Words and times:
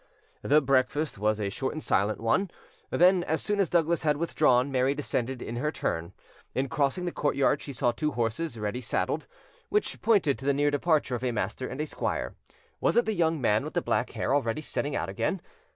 The 0.41 0.61
breakfast 0.63 1.19
was 1.19 1.39
a 1.39 1.51
short 1.51 1.73
and 1.73 1.83
silent 1.83 2.19
one; 2.19 2.49
then, 2.89 3.23
as 3.23 3.39
soon 3.43 3.59
as 3.59 3.69
Douglas 3.69 4.01
had 4.01 4.17
withdrawn, 4.17 4.71
Mary 4.71 4.95
descended 4.95 5.43
in 5.43 5.57
her 5.57 5.71
turn: 5.71 6.13
in 6.55 6.69
crossing 6.69 7.05
the 7.05 7.11
courtyard 7.11 7.61
she 7.61 7.71
saw 7.71 7.91
two 7.91 8.13
horses 8.13 8.57
ready 8.57 8.81
saddled, 8.81 9.27
which 9.69 10.01
pointed 10.01 10.39
to 10.39 10.45
the 10.45 10.55
near 10.55 10.71
departure 10.71 11.13
of 11.13 11.23
a 11.23 11.31
master 11.31 11.67
and 11.67 11.79
a 11.79 11.85
squire. 11.85 12.33
Was 12.79 12.97
it 12.97 13.05
the 13.05 13.13
young 13.13 13.39
man 13.39 13.63
with 13.63 13.75
the 13.75 13.81
black 13.83 14.09
hair 14.13 14.33
already 14.33 14.63
setting 14.63 14.95
out 14.95 15.07
again? 15.07 15.39